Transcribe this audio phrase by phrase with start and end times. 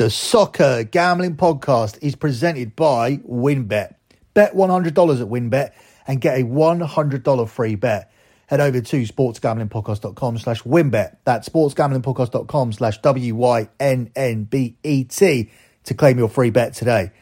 [0.00, 3.96] The Soccer Gambling Podcast is presented by WynnBET.
[4.32, 5.72] Bet $100 at WynnBET
[6.06, 8.10] and get a $100 free bet.
[8.46, 11.18] Head over to sportsgamblingpodcast.com slash wynnbet.
[11.24, 13.50] That's sportsgamblingpodcast.com slash W-Y-N-N-B-E-T
[15.84, 17.12] to claim your free bet today.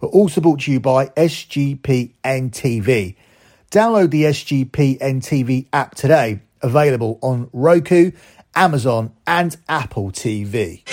[0.00, 3.16] We're also brought to you by SGPN TV.
[3.72, 8.12] Download the SGPN TV app today, available on Roku,
[8.54, 10.84] Amazon, and Apple TV.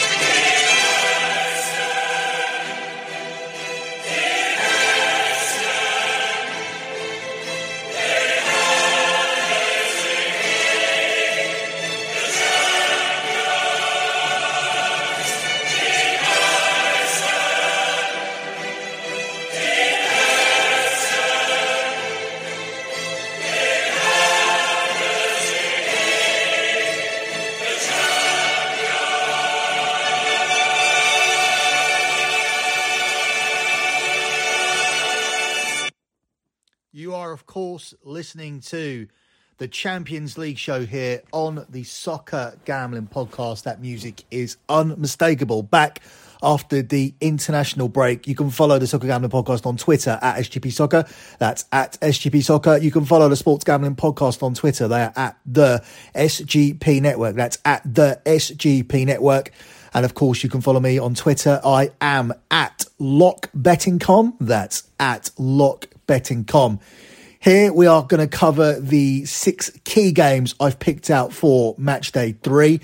[37.36, 39.08] Of course, listening to
[39.58, 43.64] the Champions League show here on the Soccer Gambling Podcast.
[43.64, 45.62] That music is unmistakable.
[45.62, 46.02] Back
[46.42, 48.26] after the international break.
[48.26, 51.04] You can follow the Soccer Gambling Podcast on Twitter at SGP Soccer.
[51.38, 52.78] That's at SGP Soccer.
[52.78, 54.88] You can follow the Sports Gambling Podcast on Twitter.
[54.88, 55.84] They are at the
[56.16, 57.36] SGP Network.
[57.36, 59.52] That's at the SGP Network.
[59.94, 61.60] And of course, you can follow me on Twitter.
[61.66, 64.38] I am at LockBettingCom.
[64.40, 66.80] That's at LockBettingCom.
[67.46, 72.12] Here we are going to cover the six key games I've picked out for match
[72.12, 72.82] day three.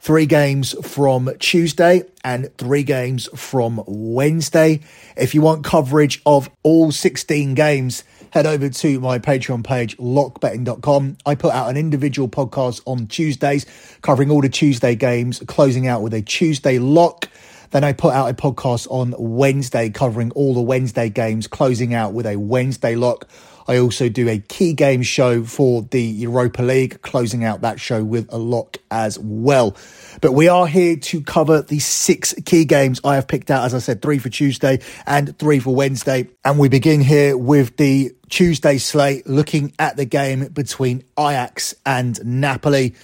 [0.00, 4.80] Three games from Tuesday and three games from Wednesday.
[5.16, 11.16] If you want coverage of all 16 games, head over to my Patreon page, lockbetting.com.
[11.24, 13.64] I put out an individual podcast on Tuesdays
[14.02, 17.30] covering all the Tuesday games, closing out with a Tuesday lock.
[17.70, 22.12] Then I put out a podcast on Wednesday covering all the Wednesday games, closing out
[22.12, 23.26] with a Wednesday lock.
[23.68, 28.02] I also do a key game show for the Europa League, closing out that show
[28.02, 29.76] with a lock as well.
[30.20, 33.64] But we are here to cover the six key games I have picked out.
[33.64, 36.28] As I said, three for Tuesday and three for Wednesday.
[36.44, 42.24] And we begin here with the Tuesday slate, looking at the game between Ajax and
[42.24, 42.94] Napoli.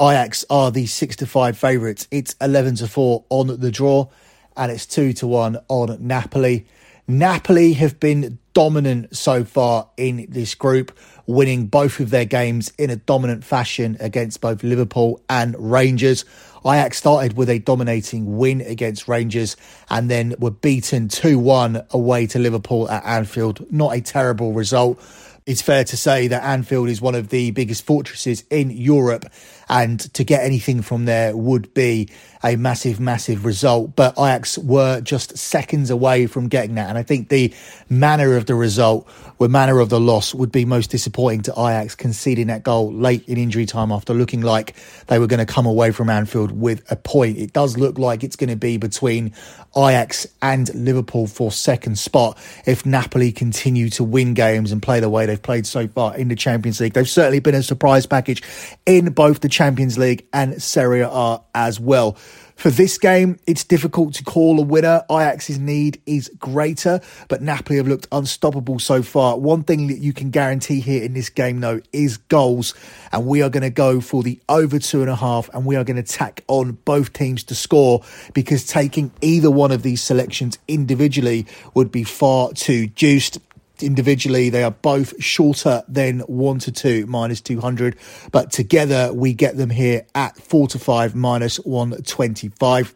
[0.00, 2.08] Ajax are the six to five favourites.
[2.10, 4.08] It's 11 to four on the draw
[4.56, 6.66] and it's two to one on Napoli.
[7.08, 10.96] Napoli have been dominant so far in this group,
[11.26, 16.24] winning both of their games in a dominant fashion against both Liverpool and Rangers.
[16.64, 19.56] Ajax started with a dominating win against Rangers
[19.90, 23.66] and then were beaten 2 1 away to Liverpool at Anfield.
[23.72, 25.00] Not a terrible result.
[25.44, 29.24] It's fair to say that Anfield is one of the biggest fortresses in Europe,
[29.68, 32.08] and to get anything from there would be
[32.44, 33.96] a massive, massive result.
[33.96, 36.88] But Ajax were just seconds away from getting that.
[36.88, 37.54] And I think the
[37.88, 39.08] manner of the result,
[39.38, 43.26] the manner of the loss, would be most disappointing to Ajax conceding that goal late
[43.28, 44.74] in injury time after looking like
[45.06, 47.38] they were going to come away from Anfield with a point.
[47.38, 49.32] It does look like it's going to be between
[49.76, 52.36] Ajax and Liverpool for second spot
[52.66, 56.28] if Napoli continue to win games and play the way they've played so far in
[56.28, 56.92] the Champions League.
[56.92, 58.42] They've certainly been a surprise package
[58.84, 62.16] in both the Champions League and Serie A as well.
[62.56, 65.02] For this game, it's difficult to call a winner.
[65.10, 69.38] Ajax's need is greater, but Napoli have looked unstoppable so far.
[69.38, 72.74] One thing that you can guarantee here in this game, though, is goals.
[73.10, 75.76] And we are going to go for the over two and a half, and we
[75.76, 78.04] are going to tack on both teams to score
[78.34, 83.38] because taking either one of these selections individually would be far too juiced
[83.82, 87.96] individually they are both shorter than 1 to 2 minus 200
[88.30, 92.94] but together we get them here at 4 to 5 minus 125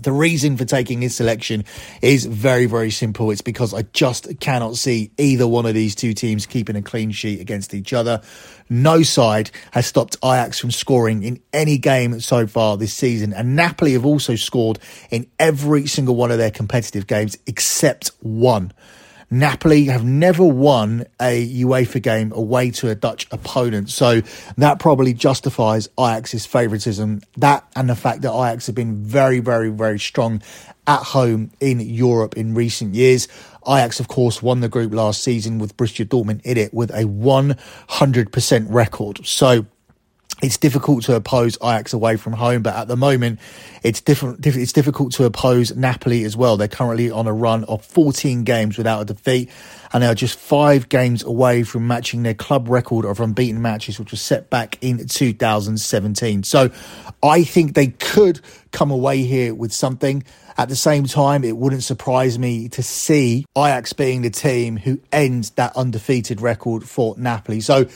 [0.00, 1.64] the reason for taking his selection
[2.02, 3.30] is very, very simple.
[3.30, 7.12] It's because I just cannot see either one of these two teams keeping a clean
[7.12, 8.20] sheet against each other.
[8.68, 13.32] No side has stopped Ajax from scoring in any game so far this season.
[13.32, 14.78] And Napoli have also scored
[15.10, 18.72] in every single one of their competitive games except one.
[19.34, 23.90] Napoli have never won a UEFA game away to a Dutch opponent.
[23.90, 24.22] So
[24.56, 27.20] that probably justifies Ajax's favouritism.
[27.36, 30.40] That and the fact that Ajax have been very, very, very strong
[30.86, 33.26] at home in Europe in recent years.
[33.66, 37.04] Ajax, of course, won the group last season with Borussia Dortmund in it with a
[37.04, 39.26] 100% record.
[39.26, 39.66] So
[40.42, 43.38] it's difficult to oppose Ajax away from home, but at the moment,
[43.82, 44.44] it's different.
[44.44, 46.56] It's difficult to oppose Napoli as well.
[46.56, 49.48] They're currently on a run of 14 games without a defeat,
[49.92, 53.98] and they are just five games away from matching their club record of unbeaten matches,
[53.98, 56.42] which was set back in 2017.
[56.42, 56.70] So,
[57.22, 58.40] I think they could
[58.72, 60.24] come away here with something.
[60.56, 65.00] At the same time, it wouldn't surprise me to see Ajax being the team who
[65.10, 67.60] ends that undefeated record for Napoli.
[67.60, 67.86] So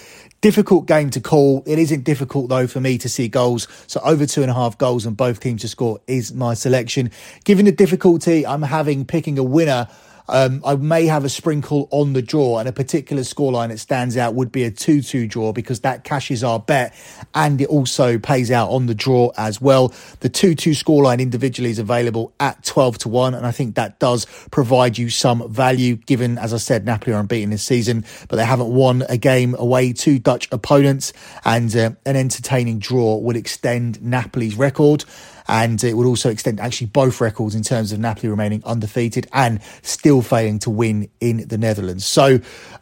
[0.41, 1.63] difficult game to call.
[1.67, 3.67] It isn't difficult though for me to see goals.
[3.87, 7.11] So over two and a half goals and both teams to score is my selection.
[7.45, 9.89] Given the difficulty I'm having picking a winner,
[10.29, 14.17] um, I may have a sprinkle on the draw, and a particular scoreline that stands
[14.17, 16.95] out would be a 2 2 draw because that cashes our bet
[17.35, 19.93] and it also pays out on the draw as well.
[20.21, 23.99] The 2 2 scoreline individually is available at 12 to 1, and I think that
[23.99, 28.37] does provide you some value given, as I said, Napoli are unbeaten this season, but
[28.37, 31.13] they haven't won a game away to Dutch opponents,
[31.45, 35.05] and uh, an entertaining draw would extend Napoli's record
[35.49, 39.61] and it would also extend actually both records in terms of Napoli remaining undefeated and
[39.83, 42.05] still failing to win in the Netherlands.
[42.07, 42.41] So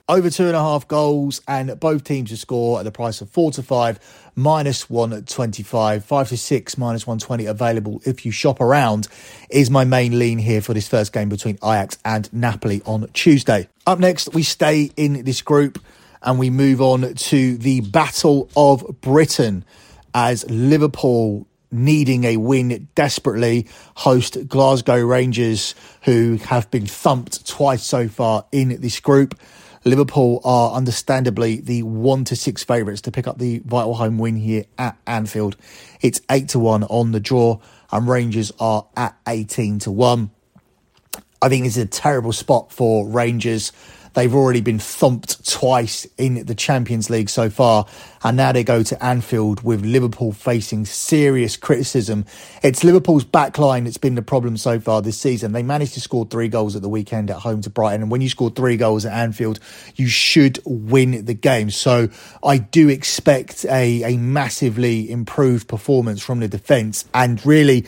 [0.08, 3.30] over two and a half goals and both teams to score at the price of
[3.30, 4.00] four to five
[4.34, 9.08] minus 125, 5 to 6 minus 120 available if you shop around
[9.48, 13.68] is my main lean here for this first game between Ajax and Napoli on Tuesday.
[13.86, 15.78] Up next, we stay in this group
[16.22, 19.64] and we move on to the Battle of Britain
[20.12, 23.66] as Liverpool needing a win desperately
[23.96, 29.38] host Glasgow Rangers, who have been thumped twice so far in this group.
[29.84, 34.36] Liverpool are understandably the one to six favourites to pick up the vital home win
[34.36, 35.56] here at Anfield.
[36.00, 37.60] It's eight to one on the draw,
[37.92, 40.32] and Rangers are at eighteen to one.
[41.40, 43.70] I think this is a terrible spot for Rangers.
[44.16, 47.84] They've already been thumped twice in the Champions League so far,
[48.24, 52.24] and now they go to Anfield with Liverpool facing serious criticism.
[52.62, 55.52] It's Liverpool's backline that's been the problem so far this season.
[55.52, 58.22] They managed to score three goals at the weekend at home to Brighton, and when
[58.22, 59.60] you score three goals at Anfield,
[59.96, 61.68] you should win the game.
[61.68, 62.08] So
[62.42, 67.84] I do expect a, a massively improved performance from the defence, and really.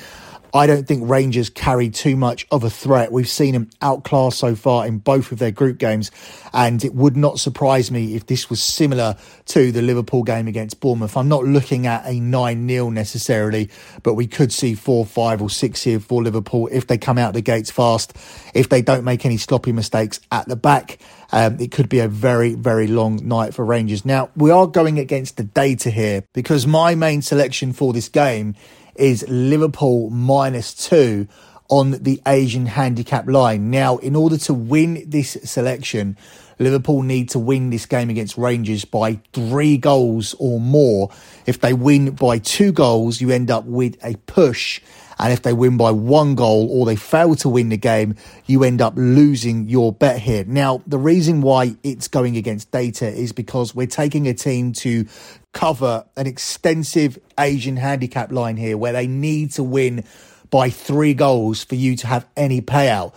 [0.55, 3.13] I don't think Rangers carry too much of a threat.
[3.13, 6.11] We've seen them outclassed so far in both of their group games,
[6.53, 9.17] and it would not surprise me if this was similar
[9.47, 11.17] to the Liverpool game against Bournemouth.
[11.17, 13.69] I'm not looking at a 9 0 necessarily,
[14.03, 17.35] but we could see 4 5 or 6 here for Liverpool if they come out
[17.35, 18.17] the gates fast,
[18.55, 20.99] if they don't make any sloppy mistakes at the back.
[21.31, 24.07] Um, it could be a very, very long night for Rangers.
[24.07, 28.55] Now, we are going against the data here because my main selection for this game
[28.99, 31.29] is Liverpool minus two
[31.69, 33.71] on the Asian handicap line.
[33.71, 36.17] Now, in order to win this selection,
[36.59, 41.11] Liverpool need to win this game against Rangers by three goals or more.
[41.47, 44.81] If they win by two goals, you end up with a push
[45.19, 48.15] and if they win by one goal or they fail to win the game,
[48.47, 50.45] you end up losing your bet here.
[50.45, 55.07] Now, the reason why it's going against data is because we're taking a team to
[55.53, 60.05] cover an extensive Asian handicap line here where they need to win
[60.51, 63.15] by three goals for you to have any payout.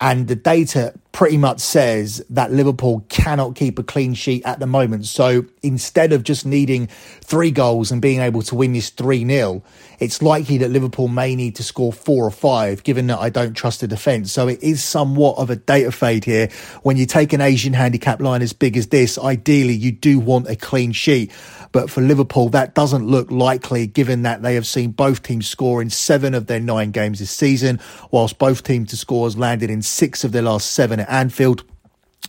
[0.00, 4.66] And the data pretty much says that Liverpool cannot keep a clean sheet at the
[4.68, 5.04] moment.
[5.06, 6.86] So instead of just needing
[7.20, 9.64] three goals and being able to win this 3 0,
[9.98, 13.54] it's likely that Liverpool may need to score four or five, given that I don't
[13.54, 14.30] trust the defence.
[14.30, 16.50] So it is somewhat of a data fade here.
[16.84, 20.48] When you take an Asian handicap line as big as this, ideally you do want
[20.48, 21.32] a clean sheet.
[21.72, 25.82] But for Liverpool, that doesn't look likely given that they have seen both teams score
[25.82, 27.80] in seven of their nine games this season,
[28.10, 31.64] whilst both teams to scores landed in six of their last seven at Anfield.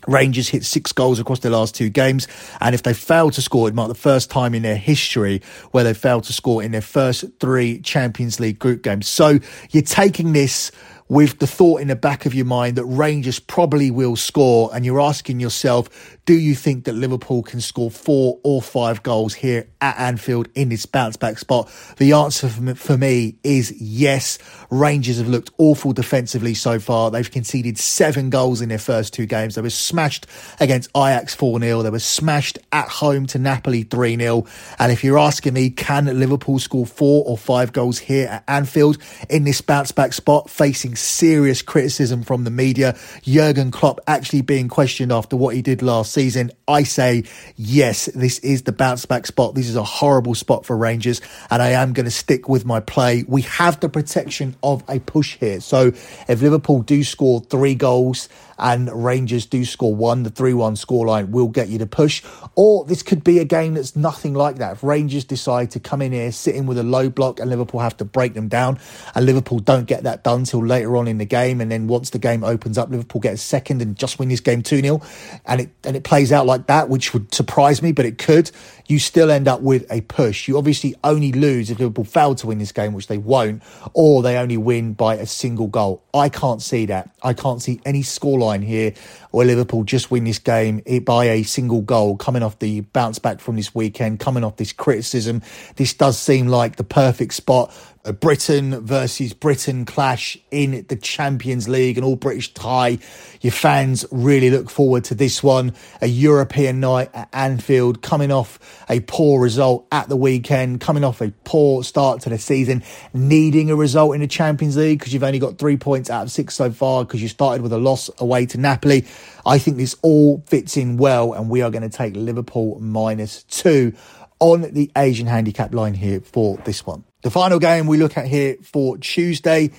[0.07, 2.27] Rangers hit six goals across their last two games,
[2.61, 5.83] and if they fail to score, it be the first time in their history where
[5.83, 9.07] they failed to score in their first three Champions League group games.
[9.07, 9.39] So
[9.71, 10.71] you're taking this
[11.09, 14.85] with the thought in the back of your mind that Rangers probably will score, and
[14.85, 19.67] you're asking yourself, do you think that Liverpool can score four or five goals here
[19.81, 21.67] at Anfield in this bounce back spot?
[21.97, 24.37] The answer for me is yes.
[24.69, 27.09] Rangers have looked awful defensively so far.
[27.09, 29.55] They've conceded seven goals in their first two games.
[29.55, 30.27] They were smashed
[30.59, 31.81] against Ajax 4 0.
[31.81, 34.45] They were smashed at home to Napoli 3 0.
[34.77, 38.99] And if you're asking me, can Liverpool score four or five goals here at Anfield
[39.31, 42.97] in this bounce back spot, facing serious criticism from the media?
[43.23, 47.23] Jurgen Klopp actually being questioned after what he did last season I say
[47.55, 49.55] yes, this is the bounce back spot.
[49.55, 52.79] This is a horrible spot for Rangers, and I am going to stick with my
[52.79, 53.25] play.
[53.27, 55.61] We have the protection of a push here.
[55.61, 58.29] So if Liverpool do score three goals,
[58.59, 62.23] and Rangers do score one, the 3 1 scoreline will get you to push.
[62.55, 64.73] Or this could be a game that's nothing like that.
[64.73, 67.79] If Rangers decide to come in here, sit in with a low block, and Liverpool
[67.79, 68.79] have to break them down,
[69.15, 71.61] and Liverpool don't get that done till later on in the game.
[71.61, 74.41] And then once the game opens up, Liverpool get a second and just win this
[74.41, 75.01] game 2 0.
[75.45, 78.51] And it, and it plays out like that, which would surprise me, but it could.
[78.87, 80.47] You still end up with a push.
[80.47, 83.61] You obviously only lose if Liverpool fail to win this game, which they won't,
[83.93, 86.03] or they only win by a single goal.
[86.13, 87.11] I can't see that.
[87.21, 88.93] I can't see any scoreline here
[89.31, 93.19] where Liverpool just win this game eh, by a single goal, coming off the bounce
[93.19, 95.41] back from this weekend, coming off this criticism.
[95.75, 97.73] This does seem like the perfect spot
[98.05, 102.97] a Britain versus Britain clash in the Champions League, an all British tie.
[103.41, 105.73] Your fans really look forward to this one.
[106.01, 111.21] A European night at Anfield, coming off a poor result at the weekend, coming off
[111.21, 115.23] a poor start to the season, needing a result in the Champions League because you've
[115.23, 118.09] only got three points out of six so far because you started with a loss
[118.19, 119.05] away to Napoli.
[119.45, 123.43] I think this all fits in well, and we are going to take Liverpool minus
[123.43, 123.93] two
[124.39, 127.03] on the Asian handicap line here for this one.
[127.21, 129.71] The final game we look at here for Tuesday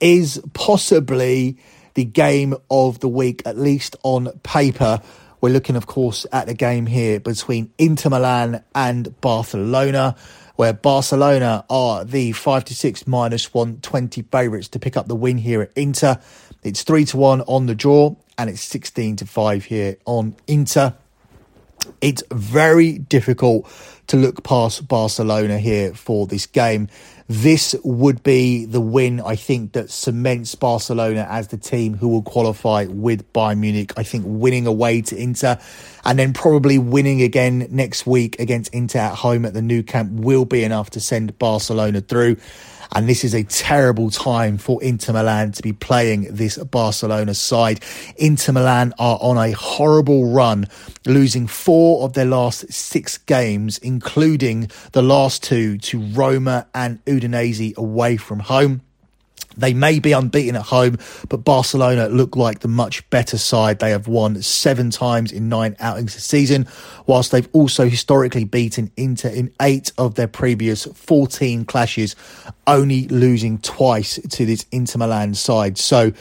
[0.00, 1.56] is possibly
[1.94, 5.00] the game of the week, at least on paper.
[5.40, 10.16] We're looking, of course, at the game here between Inter Milan and Barcelona,
[10.56, 15.38] where Barcelona are the 5 to 6 minus 120 favourites to pick up the win
[15.38, 16.18] here at Inter.
[16.62, 20.94] It's 3 to 1 on the draw, and it's 16 to 5 here on Inter.
[22.00, 23.68] It's very difficult
[24.12, 26.86] to look past Barcelona here for this game.
[27.30, 32.20] This would be the win, I think, that cements Barcelona as the team who will
[32.20, 33.94] qualify with Bayern Munich.
[33.96, 35.58] I think winning away to Inter
[36.04, 40.12] and then probably winning again next week against Inter at home at the Nou Camp
[40.12, 42.36] will be enough to send Barcelona through.
[42.94, 47.82] And this is a terrible time for Inter Milan to be playing this Barcelona side.
[48.16, 50.66] Inter Milan are on a horrible run,
[51.06, 57.74] losing four of their last six games, including the last two to Roma and Udinese
[57.78, 58.82] away from home.
[59.56, 63.78] They may be unbeaten at home, but Barcelona look like the much better side.
[63.78, 66.66] They have won seven times in nine outings this season,
[67.06, 72.16] whilst they've also historically beaten Inter in eight of their previous 14 clashes,
[72.66, 75.78] only losing twice to this Inter Milan side.
[75.78, 76.12] So,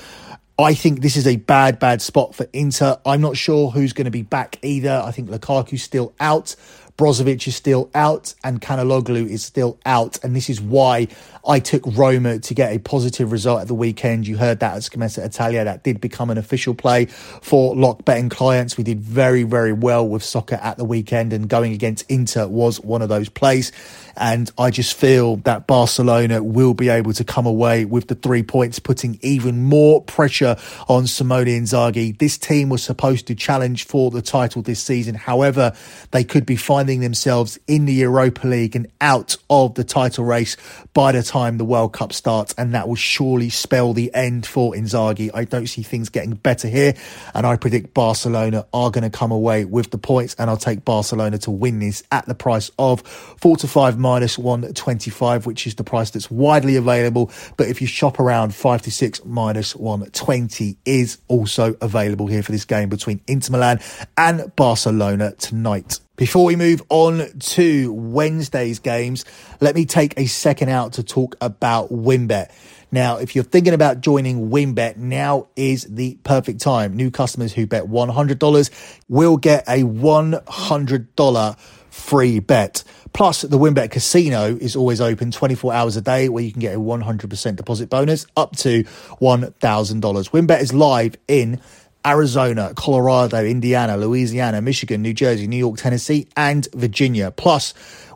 [0.60, 3.00] I think this is a bad, bad spot for Inter.
[3.04, 5.02] I'm not sure who's going to be back either.
[5.04, 6.56] I think Lukaku's still out.
[7.02, 10.24] Brozovic is still out and Calhanoglu is still out.
[10.24, 11.08] And this is why
[11.48, 14.28] I took Roma to get a positive result at the weekend.
[14.28, 15.64] You heard that at Scommessa Italia.
[15.64, 18.78] That did become an official play for lock betting clients.
[18.78, 22.80] We did very, very well with soccer at the weekend and going against Inter was
[22.80, 23.72] one of those plays.
[24.16, 28.44] And I just feel that Barcelona will be able to come away with the three
[28.44, 32.18] points, putting even more pressure on Simone Inzaghi.
[32.18, 35.16] This team was supposed to challenge for the title this season.
[35.16, 35.74] However,
[36.12, 40.58] they could be finding themselves in the Europa League and out of the title race
[40.94, 44.74] by the time the World Cup starts, and that will surely spell the end for
[44.74, 45.30] Inzaghi.
[45.34, 46.96] I don't see things getting better here,
[47.34, 50.84] and I predict Barcelona are going to come away with the points, and I'll take
[50.84, 55.76] Barcelona to win this at the price of 4 to 5 minus 125, which is
[55.76, 57.32] the price that's widely available.
[57.56, 62.52] But if you shop around 5 to 6 minus 120 is also available here for
[62.52, 63.80] this game between Inter Milan
[64.18, 66.00] and Barcelona tonight.
[66.18, 69.26] Before we move on to Wednesday's games,
[69.60, 72.52] let me take a second out to talk about WynnBET.
[72.92, 76.96] Now, if you're thinking about joining WynnBET, now is the perfect time.
[76.96, 81.58] New customers who bet $100 will get a $100
[81.92, 82.84] free bet.
[83.14, 86.76] Plus, the WynnBET Casino is always open 24 hours a day where you can get
[86.76, 90.00] a 100% deposit bonus up to $1,000.
[90.32, 91.60] WynnBET is live in
[92.06, 97.32] Arizona, Colorado, Indiana, Louisiana, Michigan, New Jersey, New York, Tennessee, and Virginia.
[97.32, 97.74] Plus,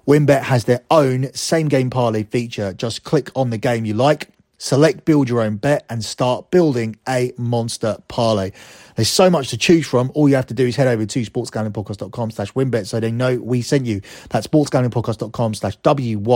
[0.07, 2.73] WynnBET has their own same game parlay feature.
[2.73, 6.97] Just click on the game you like, select build your own bet, and start building
[7.07, 8.51] a monster parlay.
[8.95, 10.11] There's so much to choose from.
[10.13, 13.37] All you have to do is head over to sportsgamblingpodcast.com slash wynnbet so they know
[13.37, 14.01] we sent you.
[14.29, 16.31] That's sportsgamblingpodcast.com slash W-Y-N-N-B-E-T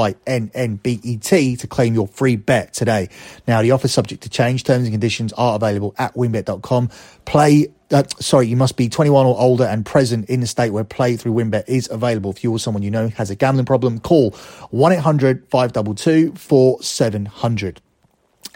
[1.55, 3.09] to claim your free bet today.
[3.47, 4.63] Now, the offer is subject to change.
[4.63, 6.89] Terms and conditions are available at wynnbet.com.
[7.25, 10.83] Play uh, sorry, you must be 21 or older and present in the state where
[10.83, 12.29] play through WynnBET is available.
[12.29, 14.29] If you or someone you know has a gambling problem, call
[14.69, 17.81] 1 800 522 4700.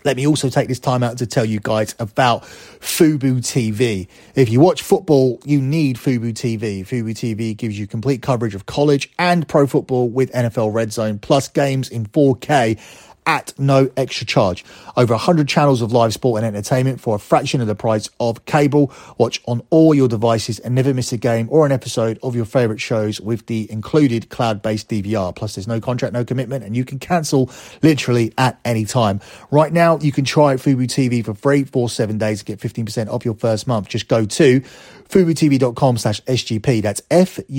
[0.04, 4.08] Let me also take this time out to tell you guys about Fubo TV.
[4.36, 6.82] If you watch football, you need Fubo TV.
[6.82, 11.20] Fubo TV gives you complete coverage of college and pro football with NFL Red Zone,
[11.20, 12.80] plus games in 4K
[13.26, 14.66] at no extra charge.
[14.96, 18.46] Over 100 channels of live sport and entertainment for a fraction of the price of
[18.46, 18.92] cable.
[19.18, 22.46] Watch on all your devices and never miss a game or an episode of your
[22.46, 25.36] favourite shows with the included cloud based DVR.
[25.36, 27.50] Plus, there's no contract, no commitment, and you can cancel
[27.82, 29.20] literally at any time.
[29.52, 33.10] Right now, you can try Fubo TV for free for seven days to get 15%
[33.10, 33.90] off your first month.
[33.90, 34.62] Just go to
[35.10, 36.82] FuboTV.com slash SGP.
[36.82, 37.58] That's F-U-B-O-T-V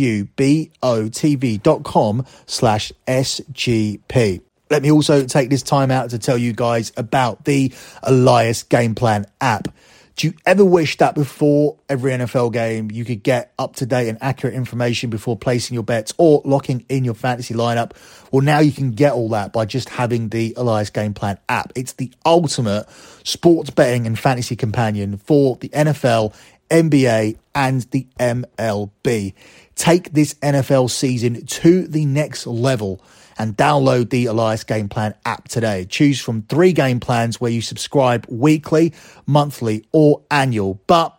[1.59, 4.43] dot com slash SGP.
[4.71, 8.94] Let me also take this time out to tell you guys about the Elias Game
[8.94, 9.68] Plan app.
[10.16, 14.09] Do you ever wish that before every NFL game you could get up to date
[14.09, 17.92] and accurate information before placing your bets or locking in your fantasy lineup?
[18.30, 21.73] Well, now you can get all that by just having the Elias Game Plan app.
[21.75, 22.88] It's the ultimate
[23.25, 26.33] sports betting and fantasy companion for the NFL,
[26.71, 29.35] NBA, and the MLB.
[29.75, 33.02] Take this NFL season to the next level
[33.38, 35.86] and download the Elias Game Plan app today.
[35.88, 38.92] Choose from three game plans where you subscribe weekly,
[39.26, 40.80] monthly, or annual.
[40.86, 41.18] But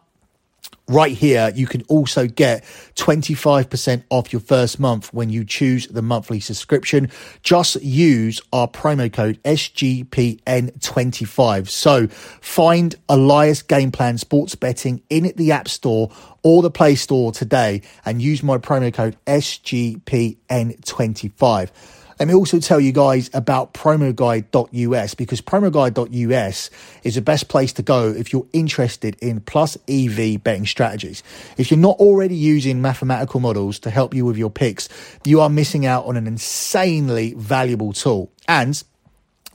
[0.87, 6.03] Right here, you can also get 25% off your first month when you choose the
[6.03, 7.09] monthly subscription.
[7.41, 11.69] Just use our promo code SGPN25.
[11.69, 16.11] So find Elias Game Plan Sports Betting in the App Store
[16.43, 21.71] or the Play Store today and use my promo code SGPN25.
[22.19, 26.69] Let me also tell you guys about promoguy.us because promoguy.us
[27.03, 31.23] is the best place to go if you're interested in plus EV betting strategies.
[31.57, 34.87] If you're not already using mathematical models to help you with your picks,
[35.25, 38.31] you are missing out on an insanely valuable tool.
[38.47, 38.81] And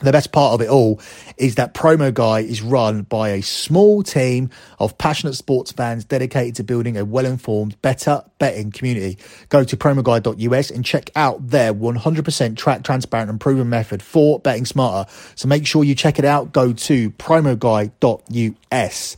[0.00, 1.00] the best part of it all
[1.37, 6.57] is that Promo Guy is run by a small team of passionate sports fans dedicated
[6.57, 9.19] to building a well informed, better betting community.
[9.49, 14.64] Go to promoguy.us and check out their 100% track, transparent, and proven method for betting
[14.64, 15.11] smarter.
[15.35, 16.52] So make sure you check it out.
[16.52, 19.16] Go to promoguy.us.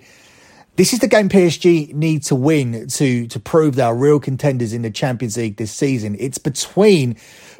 [0.77, 4.73] This is the game PSG need to win to, to prove they are real contenders
[4.73, 6.15] in the Champions League this season.
[6.19, 7.15] It's between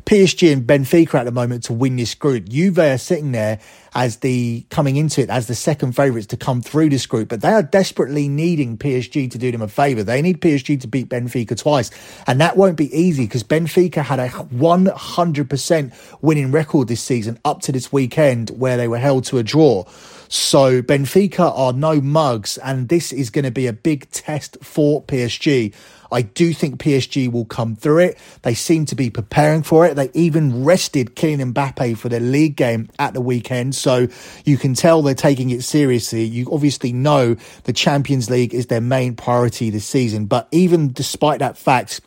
[0.06, 2.48] PSG and Benfica at the moment to win this group.
[2.48, 3.60] Juve are sitting there
[3.96, 7.42] as the coming into it as the second favourites to come through this group, but
[7.42, 10.04] they are desperately needing PSG to do them a favour.
[10.04, 11.90] They need PSG to beat Benfica twice,
[12.28, 17.62] and that won't be easy because Benfica had a 100% winning record this season up
[17.62, 19.86] to this weekend where they were held to a draw.
[20.30, 25.02] So Benfica are no mugs, and this is going to be a big test for
[25.04, 25.74] PSG.
[26.12, 28.18] I do think PSG will come through it.
[28.44, 29.96] They seem to be preparing for it.
[29.96, 33.76] They even rested Kylian Mbappe for their league game at the weekend.
[33.76, 34.08] So
[34.46, 36.24] you can tell they're taking it seriously.
[36.24, 40.26] You obviously know the Champions League is their main priority this season.
[40.26, 42.02] But even despite that fact,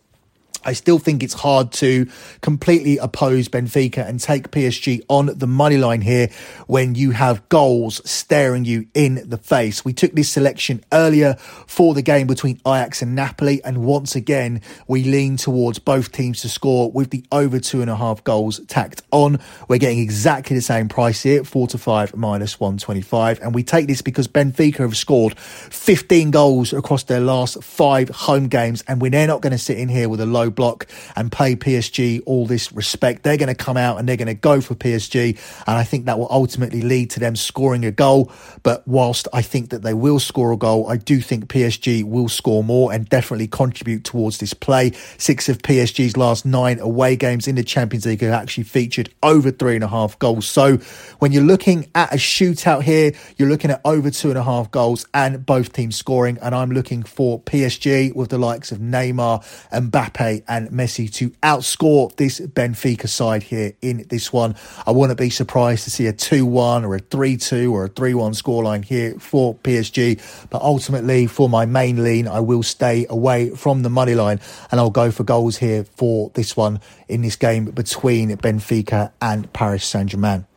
[0.64, 2.06] I still think it's hard to
[2.42, 6.28] completely oppose Benfica and take PSG on the money line here
[6.66, 9.84] when you have goals staring you in the face.
[9.84, 11.34] We took this selection earlier
[11.66, 16.42] for the game between Ajax and Napoli, and once again, we lean towards both teams
[16.42, 19.40] to score with the over two and a half goals tacked on.
[19.68, 23.86] We're getting exactly the same price here, four to five minus 125, and we take
[23.86, 29.10] this because Benfica have scored 15 goals across their last five home games, and we're
[29.26, 30.86] not going to sit in here with a low block
[31.16, 33.22] and pay PSG all this respect.
[33.22, 35.38] They're going to come out and they're going to go for PSG.
[35.66, 38.32] And I think that will ultimately lead to them scoring a goal.
[38.62, 42.28] But whilst I think that they will score a goal, I do think PSG will
[42.28, 44.92] score more and definitely contribute towards this play.
[45.18, 49.50] Six of PSG's last nine away games in the Champions League have actually featured over
[49.50, 50.46] three and a half goals.
[50.46, 50.76] So
[51.18, 54.70] when you're looking at a shootout here, you're looking at over two and a half
[54.70, 56.38] goals and both teams scoring.
[56.42, 61.30] And I'm looking for PSG with the likes of Neymar, and Mbappe, And Messi to
[61.42, 64.56] outscore this Benfica side here in this one.
[64.86, 67.88] I wouldn't be surprised to see a 2 1 or a 3 2 or a
[67.88, 70.20] 3 1 scoreline here for PSG.
[70.50, 74.80] But ultimately, for my main lean, I will stay away from the money line and
[74.80, 79.84] I'll go for goals here for this one in this game between Benfica and Paris
[79.84, 80.49] Saint Germain.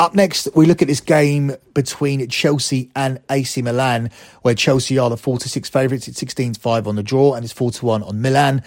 [0.00, 4.10] Up next, we look at this game between Chelsea and AC Milan,
[4.42, 6.08] where Chelsea are the 4 to 6 favourites.
[6.08, 8.62] It's 16 5 on the draw and it's 4 to 1 on Milan.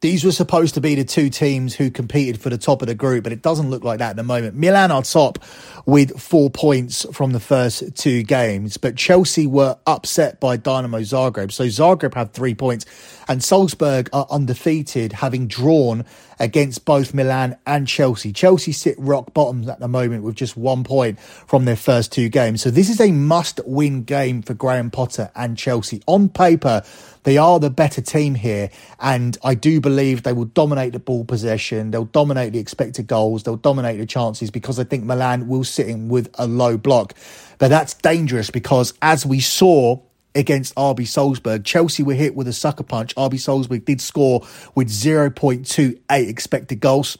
[0.00, 2.94] These were supposed to be the two teams who competed for the top of the
[2.94, 4.54] group, but it doesn't look like that at the moment.
[4.54, 5.40] Milan are top
[5.86, 11.50] with four points from the first two games, but Chelsea were upset by Dinamo Zagreb.
[11.50, 12.86] So Zagreb have three points,
[13.26, 16.04] and Salzburg are undefeated, having drawn
[16.38, 18.32] against both Milan and Chelsea.
[18.32, 22.28] Chelsea sit rock bottom at the moment with just one point from their first two
[22.28, 22.62] games.
[22.62, 26.02] So this is a must win game for Graham Potter and Chelsea.
[26.06, 26.84] On paper,
[27.28, 31.26] they are the better team here, and I do believe they will dominate the ball
[31.26, 31.90] possession.
[31.90, 33.42] They'll dominate the expected goals.
[33.42, 37.12] They'll dominate the chances because I think Milan will sit in with a low block.
[37.58, 40.00] But that's dangerous because, as we saw
[40.34, 41.64] against RB Salzburg.
[41.64, 43.14] Chelsea were hit with a sucker punch.
[43.16, 47.18] RB Salzburg did score with 0.28 expected goals.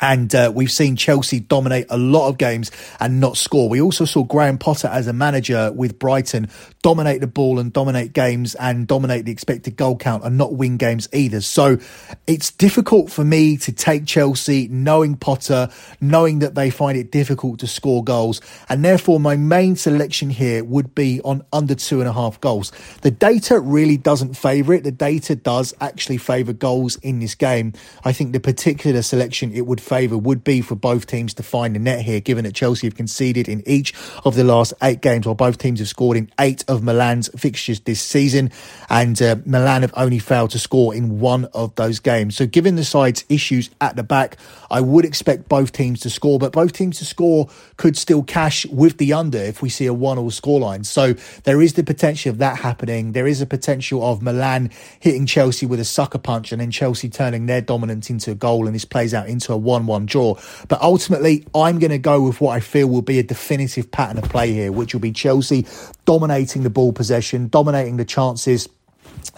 [0.00, 3.68] And uh, we've seen Chelsea dominate a lot of games and not score.
[3.68, 6.48] We also saw Graham Potter as a manager with Brighton
[6.82, 10.76] dominate the ball and dominate games and dominate the expected goal count and not win
[10.76, 11.40] games either.
[11.40, 11.78] So
[12.26, 15.68] it's difficult for me to take Chelsea knowing Potter,
[16.00, 18.40] knowing that they find it difficult to score goals.
[18.68, 22.70] And therefore, my main selection here would be on under two and a half goals.
[23.02, 24.84] The data really doesn't favour it.
[24.84, 27.72] The data does actually favour goals in this game.
[28.04, 31.74] I think the particular selection it would favour would be for both teams to find
[31.74, 33.94] the net here, given that Chelsea have conceded in each
[34.24, 37.80] of the last eight games, while both teams have scored in eight of Milan's fixtures
[37.80, 38.50] this season.
[38.90, 42.36] And uh, Milan have only failed to score in one of those games.
[42.36, 44.36] So, given the side's issues at the back,
[44.70, 48.66] I would expect both teams to score, but both teams to score could still cash
[48.66, 50.84] with the under if we see a one all scoreline.
[50.84, 53.12] So, there is the potential of that happening.
[53.12, 54.70] There is a potential of Milan
[55.00, 58.66] hitting Chelsea with a sucker punch and then Chelsea turning their dominance into a goal
[58.66, 60.34] and this plays out into a 1 1 draw.
[60.68, 64.18] But ultimately, I'm going to go with what I feel will be a definitive pattern
[64.18, 65.66] of play here, which will be Chelsea
[66.04, 68.68] dominating the ball possession, dominating the chances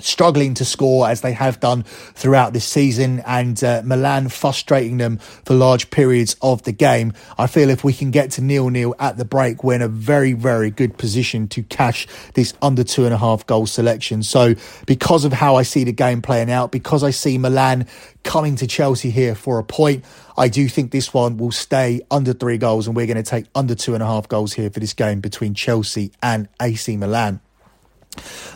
[0.00, 5.18] struggling to score as they have done throughout this season and uh, Milan frustrating them
[5.18, 7.12] for large periods of the game.
[7.36, 9.88] I feel if we can get to nil nil at the break, we're in a
[9.88, 14.22] very, very good position to cash this under two and a half goal selection.
[14.22, 14.54] So
[14.86, 17.86] because of how I see the game playing out, because I see Milan
[18.22, 20.04] coming to Chelsea here for a point,
[20.36, 23.46] I do think this one will stay under three goals and we're going to take
[23.54, 27.40] under two and a half goals here for this game between Chelsea and AC Milan.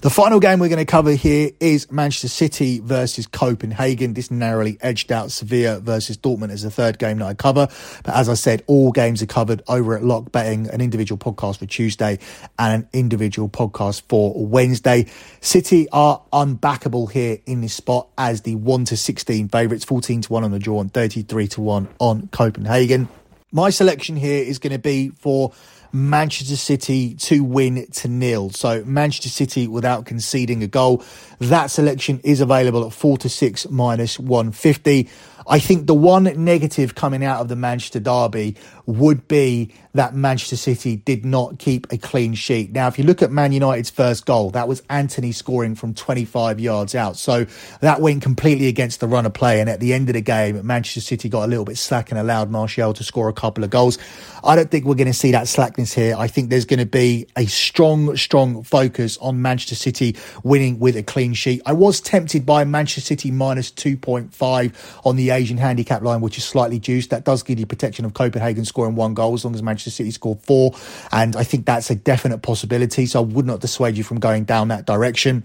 [0.02, 4.14] The final game we're going to cover here is Manchester City versus Copenhagen.
[4.14, 7.68] This narrowly edged out Sevilla versus Dortmund as the third game that I cover.
[8.02, 11.58] But as I said, all games are covered over at Lock Betting, an individual podcast
[11.58, 12.18] for Tuesday
[12.58, 15.06] and an individual podcast for Wednesday.
[15.40, 20.32] City are unbackable here in this spot as the 1 to 16 favourites, 14 to
[20.32, 23.08] 1 on the draw and 33 to 1 on Copenhagen.
[23.52, 25.52] My selection here is going to be for
[25.92, 28.50] Manchester City to win to nil.
[28.50, 31.04] So Manchester City without conceding a goal.
[31.38, 35.08] That selection is available at four to six minus 150.
[35.46, 40.56] I think the one negative coming out of the Manchester derby would be that Manchester
[40.56, 42.72] City did not keep a clean sheet.
[42.72, 46.58] Now, if you look at Man United's first goal, that was Antony scoring from 25
[46.58, 47.16] yards out.
[47.16, 47.46] So
[47.80, 49.60] that went completely against the run of play.
[49.60, 52.18] And at the end of the game, Manchester City got a little bit slack and
[52.18, 53.98] allowed Martial to score a couple of goals.
[54.42, 56.16] I don't think we're going to see that slackness here.
[56.18, 60.96] I think there's going to be a strong, strong focus on Manchester City winning with
[60.96, 61.62] a clean sheet.
[61.66, 66.44] I was tempted by Manchester City minus 2.5 on the Asian handicap line, which is
[66.44, 67.10] slightly juiced.
[67.10, 70.10] That does give you protection of Copenhagen scoring one goal as long as Manchester City
[70.10, 70.72] score four.
[71.10, 73.06] And I think that's a definite possibility.
[73.06, 75.44] So I would not dissuade you from going down that direction.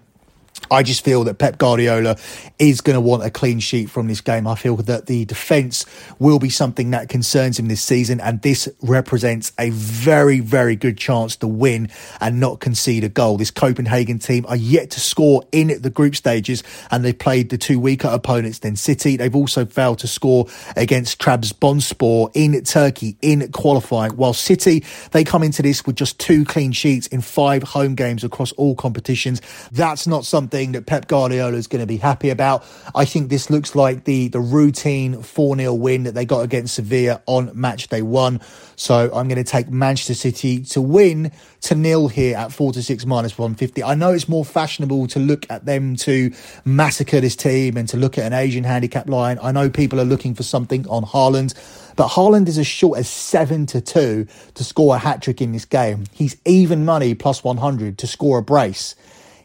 [0.69, 2.17] I just feel that Pep Guardiola
[2.59, 4.47] is going to want a clean sheet from this game.
[4.47, 5.85] I feel that the defence
[6.19, 10.97] will be something that concerns him this season, and this represents a very, very good
[10.97, 11.89] chance to win
[12.19, 13.37] and not concede a goal.
[13.37, 17.57] This Copenhagen team are yet to score in the group stages, and they've played the
[17.57, 19.15] two weaker opponents than City.
[19.15, 25.43] They've also failed to score against Trabzonspor in Turkey in qualifying, while City, they come
[25.43, 29.41] into this with just two clean sheets in five home games across all competitions.
[29.71, 32.63] That's not something something that Pep Guardiola is going to be happy about.
[32.95, 36.75] I think this looks like the, the routine 4 0 win that they got against
[36.75, 38.39] Sevilla on match day one.
[38.77, 42.81] So I'm going to take Manchester City to win to nil here at 4 to
[42.81, 43.83] 6 minus 150.
[43.83, 46.31] I know it's more fashionable to look at them to
[46.63, 49.39] massacre this team and to look at an Asian handicap line.
[49.41, 51.55] I know people are looking for something on Haaland.
[51.97, 55.51] But Haaland is as short as 7 to 2 to score a hat trick in
[55.51, 56.05] this game.
[56.13, 58.95] He's even money plus 100 to score a brace.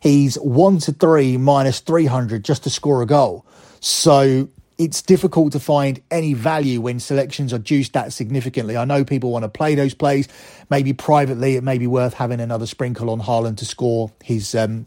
[0.03, 3.47] He's 1 to 3 minus 300 just to score a goal.
[3.79, 8.77] So it's difficult to find any value when selections are juiced that significantly.
[8.77, 10.27] I know people want to play those plays.
[10.71, 14.87] Maybe privately, it may be worth having another sprinkle on Haaland to score his um,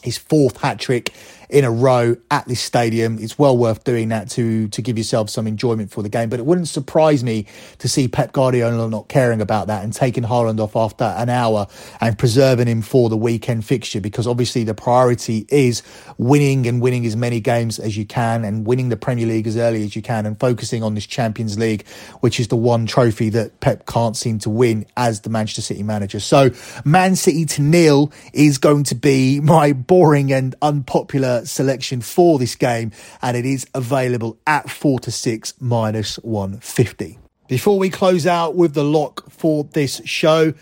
[0.00, 1.12] his fourth hat trick
[1.52, 3.18] in a row at this stadium.
[3.18, 6.30] It's well worth doing that to to give yourself some enjoyment for the game.
[6.30, 7.46] But it wouldn't surprise me
[7.78, 11.66] to see Pep Guardiola not caring about that and taking Haaland off after an hour
[12.00, 15.82] and preserving him for the weekend fixture because obviously the priority is
[16.16, 19.58] winning and winning as many games as you can and winning the Premier League as
[19.58, 21.86] early as you can and focusing on this Champions League,
[22.20, 25.82] which is the one trophy that Pep can't seem to win as the Manchester City
[25.82, 26.18] manager.
[26.18, 26.50] So
[26.86, 32.54] Man City to nil is going to be my boring and unpopular selection for this
[32.54, 37.18] game, and it is available at 4 to 6 minus 150.
[37.48, 40.54] Before we close out with the lock for this show,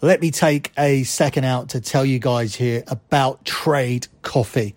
[0.00, 4.74] let me take a second out to tell you guys here about Trade Coffee.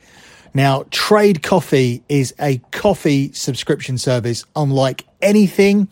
[0.54, 5.88] Now, Trade Coffee is a coffee subscription service unlike anything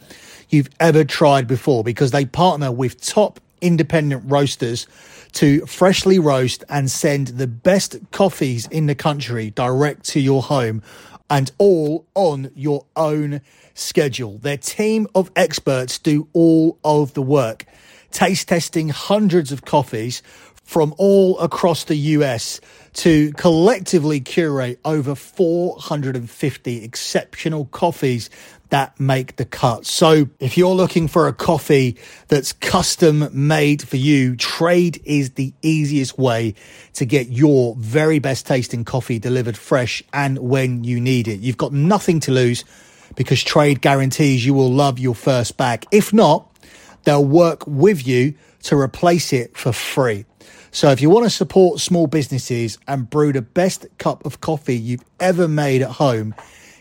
[0.49, 4.87] you've ever tried before because they partner with top independent roasters
[5.33, 10.81] to freshly roast and send the best coffees in the country direct to your home
[11.29, 13.41] and all on your own
[13.73, 14.37] schedule.
[14.37, 17.65] Their team of experts do all of the work,
[18.11, 20.21] taste testing hundreds of coffees
[20.63, 22.61] from all across the US
[22.93, 28.29] to collectively curate over 450 exceptional coffees
[28.73, 29.85] that make the cut.
[29.85, 31.95] So if you're looking for a coffee
[32.27, 36.55] that's custom made for you, Trade is the easiest way
[36.93, 41.39] to get your very best tasting coffee delivered fresh and when you need it.
[41.39, 42.65] You've got nothing to lose
[43.15, 45.85] because Trade guarantees you will love your first bag.
[45.91, 46.49] If not,
[47.03, 48.33] they'll work with you
[48.63, 50.25] to replace it for free.
[50.71, 54.75] So if you want to support small businesses and brew the best cup of coffee
[54.75, 56.33] you've ever made at home,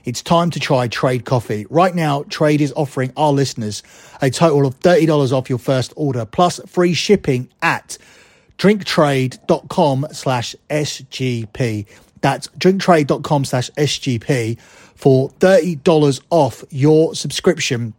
[0.04, 1.66] it's time to try Trade Coffee.
[1.70, 3.82] Right now, Trade is offering our listeners
[4.20, 7.98] a total of $30 off your first order plus free shipping at
[8.58, 11.86] drinktrade.com slash SGP.
[12.20, 14.58] That's drinktrade.com slash SGP
[14.94, 17.94] for $30 off your subscription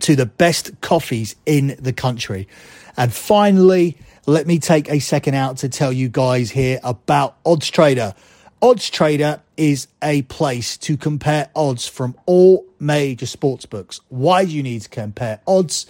[0.00, 2.48] to the best coffees in the country.
[2.96, 7.70] And finally, let me take a second out to tell you guys here about Odds
[7.70, 8.14] Trader.
[8.64, 14.00] Odds Trader is a place to compare odds from all major sports books.
[14.08, 15.86] Why do you need to compare odds?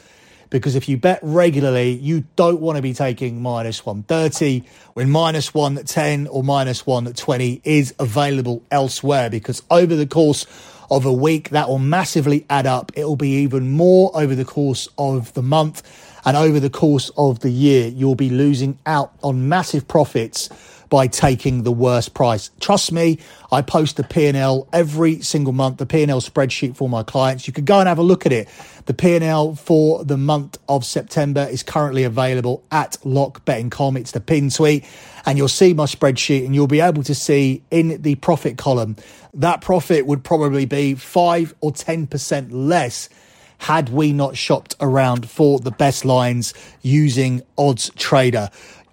[0.49, 4.63] Because if you bet regularly, you don't want to be taking minus 130
[4.95, 9.29] when minus 110 or minus 120 is available elsewhere.
[9.29, 10.47] Because over the course
[10.91, 12.91] of a week, that will massively add up.
[12.95, 15.83] It will be even more over the course of the month.
[16.25, 20.49] And over the course of the year, you'll be losing out on massive profits
[20.93, 22.51] by taking the worst price.
[22.61, 23.19] Trust me,
[23.51, 27.47] I post the P&L every single month, the P&L spreadsheet for my clients.
[27.47, 28.47] You can go and have a look at it.
[28.85, 33.97] The P&L for the month of September is currently available at lockbetting.com.
[33.97, 34.85] It's the pin tweet
[35.25, 38.97] and you'll see my spreadsheet and you'll be able to see in the profit column
[39.33, 43.09] that profit would probably be 5 or 10% less
[43.57, 46.53] had we not shopped around for the best lines
[46.83, 48.51] using Odds Trader.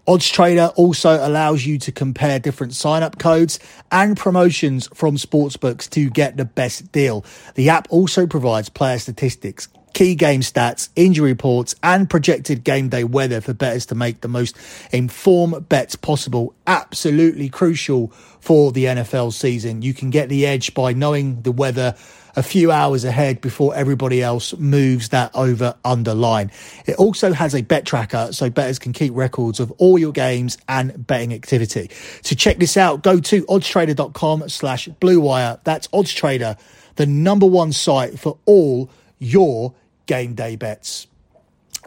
[0.10, 3.60] Odds Trader also allows you to compare different sign up codes
[3.92, 7.24] and promotions from sportsbooks to get the best deal.
[7.54, 9.68] The app also provides player statistics,
[10.00, 14.30] key game stats, injury reports, and projected game day weather for bettors to make the
[14.30, 14.56] most
[14.94, 16.56] informed bets possible.
[16.66, 18.08] Absolutely crucial
[18.40, 19.82] for the NFL season.
[19.82, 21.96] You can get the edge by knowing the weather
[22.38, 26.50] a few hours ahead before everybody else moves that over under line.
[26.86, 30.58] It also has a bet tracker so bettors can keep records of all your games
[30.70, 31.90] and betting activity.
[32.24, 35.60] To check this out, go to oddstrader.com slash blue wire.
[35.66, 36.58] That's oddstrader,
[36.96, 39.74] the number one site for all your
[40.10, 41.06] game day bets.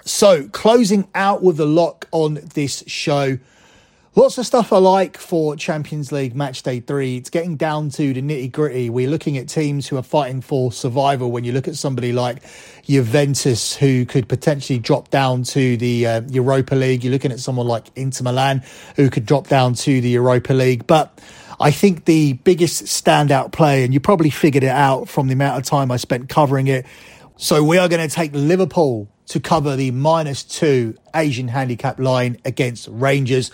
[0.04, 3.38] So closing out with the lock on this show.
[4.14, 7.16] Lots of stuff I like for Champions League match day three.
[7.16, 8.90] It's getting down to the nitty gritty.
[8.90, 11.32] We're looking at teams who are fighting for survival.
[11.32, 12.42] When you look at somebody like
[12.87, 17.66] Juventus, who could potentially drop down to the uh, Europa League, you're looking at someone
[17.66, 18.62] like Inter Milan,
[18.94, 20.87] who could drop down to the Europa League.
[20.87, 21.18] But
[21.58, 25.58] I think the biggest standout play, and you probably figured it out from the amount
[25.58, 26.87] of time I spent covering it.
[27.42, 32.37] So we are going to take Liverpool to cover the minus two Asian handicap line
[32.44, 33.50] against Rangers.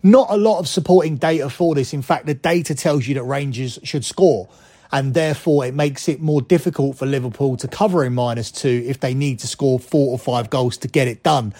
[0.00, 1.92] Not a lot of supporting data for this.
[1.92, 4.48] In fact, the data tells you that Rangers should score
[4.92, 9.00] and therefore it makes it more difficult for Liverpool to cover in minus two if
[9.00, 11.52] they need to score four or five goals to get it done.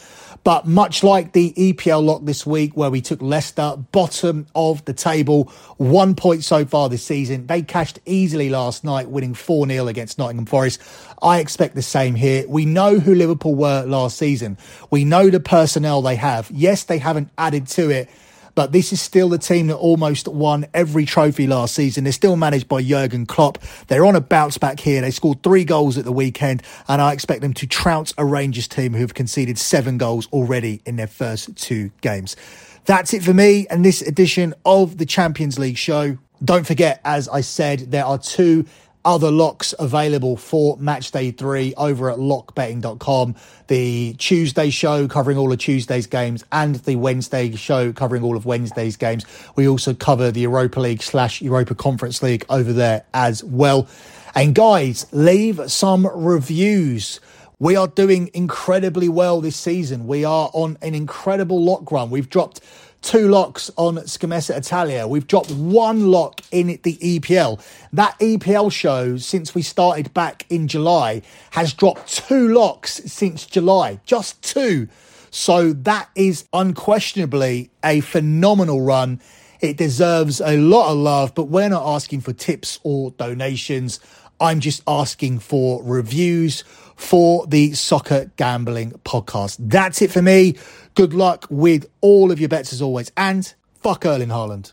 [0.44, 4.92] But much like the EPL lock this week, where we took Leicester bottom of the
[4.92, 5.44] table,
[5.76, 10.18] one point so far this season, they cashed easily last night, winning 4 0 against
[10.18, 10.80] Nottingham Forest.
[11.22, 12.44] I expect the same here.
[12.48, 14.58] We know who Liverpool were last season.
[14.90, 16.50] We know the personnel they have.
[16.50, 18.10] Yes, they haven't added to it
[18.54, 22.04] but this is still the team that almost won every trophy last season.
[22.04, 23.58] They're still managed by Jurgen Klopp.
[23.88, 25.00] They're on a bounce back here.
[25.00, 28.68] They scored three goals at the weekend, and I expect them to trounce a Rangers
[28.68, 32.36] team who have conceded seven goals already in their first two games.
[32.84, 36.18] That's it for me and this edition of the Champions League show.
[36.44, 38.66] Don't forget, as I said, there are two
[39.04, 43.34] other locks available for match day three over at lockbetting.com.
[43.68, 48.46] The Tuesday show covering all of Tuesday's games and the Wednesday show covering all of
[48.46, 49.24] Wednesday's games.
[49.56, 53.88] We also cover the Europa League slash Europa Conference League over there as well.
[54.34, 57.20] And guys, leave some reviews.
[57.58, 60.06] We are doing incredibly well this season.
[60.06, 62.10] We are on an incredible lock run.
[62.10, 62.60] We've dropped
[63.02, 65.06] two locks on Scamessa Italia.
[65.06, 67.60] We've dropped one lock in the EPL.
[67.92, 74.00] That EPL show, since we started back in July, has dropped two locks since July.
[74.06, 74.88] Just two.
[75.30, 79.20] So that is unquestionably a phenomenal run.
[79.60, 84.00] It deserves a lot of love, but we're not asking for tips or donations.
[84.40, 86.64] I'm just asking for reviews
[86.96, 89.56] for the Soccer Gambling Podcast.
[89.58, 90.56] That's it for me.
[90.94, 93.10] Good luck with all of your bets as always.
[93.16, 94.70] And fuck Erling Haaland.